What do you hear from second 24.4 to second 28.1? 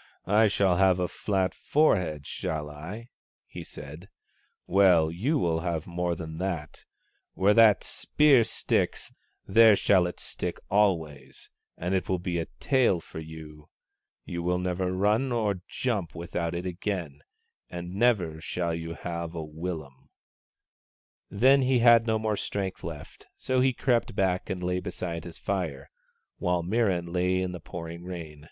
and lay beside his fire, while Mirran lay in the pouring